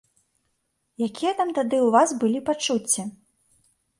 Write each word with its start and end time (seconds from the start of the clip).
Якія 1.07 1.33
там 1.41 1.51
тады 1.59 1.77
ў 1.85 1.89
вас 1.95 2.09
былі 2.23 2.39
пачуцці? 2.49 3.01